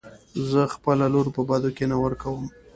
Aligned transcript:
زه 0.49 0.61
خپله 0.75 1.05
لور 1.13 1.27
په 1.35 1.41
بدو 1.49 1.69
کې 1.77 1.85
نه 1.91 1.97
ورکم. 2.03 2.41